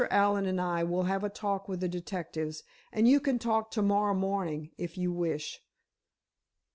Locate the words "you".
3.07-3.19, 4.97-5.11